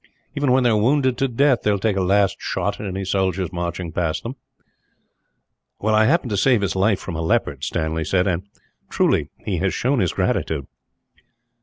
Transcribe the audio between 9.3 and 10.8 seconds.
he has shown his gratitude."